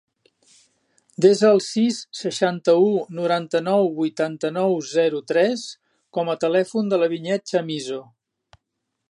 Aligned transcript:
Desa 1.25 1.51
el 1.55 1.59
sis, 1.65 1.99
seixanta-u, 2.21 2.87
noranta-nou, 3.19 3.85
vuitanta-nou, 4.01 4.75
zero, 4.95 5.23
tres 5.33 5.67
com 6.19 6.35
a 6.35 6.39
telèfon 6.47 6.91
de 6.95 7.01
la 7.05 7.13
Vinyet 7.15 7.47
Chamizo. 7.55 8.03